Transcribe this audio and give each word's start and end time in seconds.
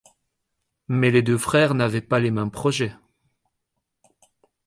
Mais 0.87 1.11
les 1.11 1.21
deux 1.21 1.37
frères 1.37 1.75
n’avaient 1.75 2.01
pas 2.01 2.19
les 2.19 2.31
mêmes 2.31 2.49
projets. 2.49 2.95